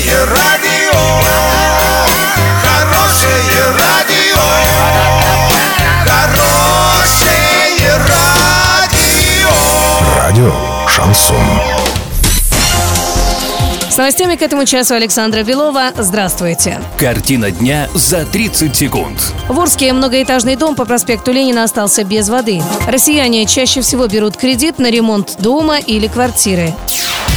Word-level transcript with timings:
Хорошее 0.00 0.24
радио, 0.24 0.98
хорошее 2.62 3.64
радио, 3.78 4.40
хорошее 6.06 7.98
радио. 8.08 9.50
Радио 10.16 10.54
Шансон. 10.88 11.36
С 13.90 13.96
новостями 13.98 14.36
к 14.36 14.42
этому 14.42 14.64
часу 14.64 14.94
Александра 14.94 15.42
Белова. 15.42 15.92
Здравствуйте. 15.98 16.80
Картина 16.96 17.50
дня 17.50 17.90
за 17.92 18.24
30 18.24 18.74
секунд. 18.74 19.34
В 19.48 19.60
Орске 19.60 19.92
многоэтажный 19.92 20.56
дом 20.56 20.76
по 20.76 20.86
проспекту 20.86 21.30
Ленина 21.30 21.64
остался 21.64 22.04
без 22.04 22.30
воды. 22.30 22.62
Россияне 22.88 23.44
чаще 23.44 23.82
всего 23.82 24.06
берут 24.06 24.38
кредит 24.38 24.78
на 24.78 24.90
ремонт 24.90 25.36
дома 25.42 25.78
или 25.78 26.06
квартиры. 26.06 26.72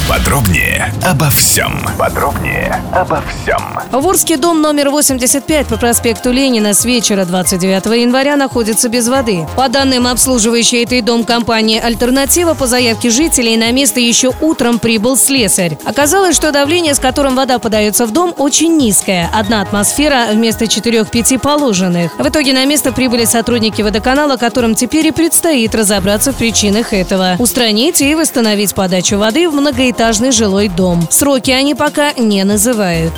Подробнее 0.10 0.94
обо 1.02 1.30
всем. 1.30 1.80
Подробнее 1.98 2.84
обо 2.92 3.22
всем. 3.22 3.80
В 3.90 4.06
Орске 4.06 4.36
дом 4.36 4.62
номер 4.62 4.90
85 4.90 5.68
по 5.68 5.78
проспекту 5.78 6.32
Ленина 6.32 6.74
с 6.74 6.84
вечера 6.84 7.24
29 7.24 7.86
января 8.02 8.36
находится 8.36 8.90
без 8.90 9.08
воды. 9.08 9.48
По 9.56 9.70
данным 9.70 10.06
обслуживающей 10.06 10.84
этот 10.84 11.06
дом 11.06 11.24
компании 11.24 11.80
«Альтернатива», 11.80 12.54
по 12.54 12.68
заявке 12.68 13.10
жителей 13.10 13.56
на 13.56 13.72
место 13.72 14.02
еще 14.02 14.32
утром 14.42 14.78
прибыл 14.78 15.16
слесарь. 15.16 15.78
Оказалось, 15.86 16.36
что 16.36 16.52
давление, 16.52 16.96
с 16.96 17.00
которым 17.00 17.36
вода 17.36 17.58
подается 17.58 18.06
в 18.06 18.12
дом, 18.12 18.34
очень 18.38 18.76
низкое. 18.76 19.30
Одна 19.34 19.62
атмосфера 19.62 20.28
вместо 20.34 20.66
4-5 20.66 21.40
положенных. 21.40 22.20
В 22.20 22.28
итоге 22.28 22.52
на 22.52 22.66
место 22.66 22.92
прибыли 22.92 23.24
сотрудники 23.24 23.82
водоканала, 23.82 24.36
которым 24.36 24.76
теперь 24.76 25.08
и 25.08 25.12
предстоит 25.12 25.74
разобраться 25.74 26.34
в 26.34 26.36
причинах 26.36 26.92
этого. 26.92 27.36
Устранить 27.40 28.02
и 28.02 28.14
восстановить 28.16 28.76
подачу 28.76 29.18
воды 29.18 29.50
в 29.50 29.54
многоэтажный 29.94 30.32
жилой 30.32 30.70
дом. 30.70 31.08
Сроки 31.10 31.52
они 31.52 31.76
пока 31.76 32.14
не 32.14 32.44
называют. 32.44 33.14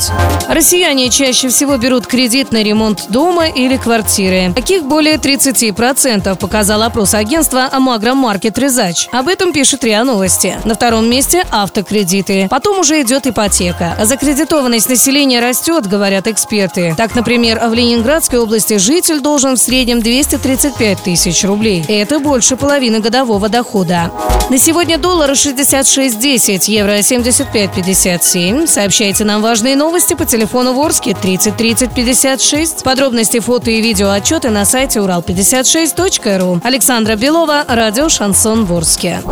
Россияне 0.49 1.09
чаще 1.09 1.48
всего 1.48 1.77
берут 1.77 2.05
кредит 2.05 2.51
на 2.51 2.62
ремонт 2.63 3.05
дома 3.09 3.48
или 3.48 3.77
квартиры. 3.77 4.51
Таких 4.54 4.84
более 4.84 5.15
30%, 5.15 6.35
показал 6.37 6.84
опрос 6.84 7.13
агентства 7.13 7.70
Амагра 7.71 8.13
Маркет 8.13 8.57
Резач. 8.57 9.07
Об 9.12 9.27
этом 9.27 9.53
пишет 9.53 9.84
РИА 9.84 10.03
Новости. 10.03 10.57
На 10.65 10.76
втором 10.76 11.09
месте 11.09 11.46
автокредиты. 11.49 12.48
Потом 12.49 12.79
уже 12.79 13.01
идет 13.01 13.26
ипотека. 13.26 13.96
Закредитованность 14.03 14.90
населения 14.90 15.40
растет, 15.40 15.87
говорят 15.87 16.27
эксперты. 16.27 16.93
Так, 16.98 17.15
например, 17.15 17.59
в 17.68 17.73
Ленинградской 17.73 18.40
области 18.40 18.77
житель 18.77 19.21
должен 19.21 19.55
в 19.55 19.59
среднем 19.59 20.01
235 20.01 21.03
тысяч 21.03 21.43
рублей. 21.46 21.85
Это 21.87 22.20
больше 22.20 22.57
половины 22.57 22.99
годового 22.99 23.49
дохода. 23.49 24.12
На 24.48 24.60
сегодня 24.60 24.99
доллар 24.99 25.32
66.10, 25.32 26.70
евро 26.70 26.99
75.57. 26.99 28.68
Сообщайте 28.68 29.24
нам 29.24 29.41
важные 29.41 29.76
новости 29.76 30.13
по 30.13 30.24
телефону 30.26 30.74
Ворске 30.74 31.15
30 31.15 31.57
30 31.57 31.91
56. 31.91 32.84
Подробности, 32.84 33.40
фото 33.40 33.71
и 33.71 33.82
видео 33.82 34.12
отчеты 34.12 34.52
на 34.52 34.65
сайте 34.65 34.99
урал56.ру. 34.99 36.62
Александра 36.63 37.15
Белова, 37.15 37.65
радио 37.68 38.07
«Шансон 38.07 38.65
Ворске». 38.65 39.24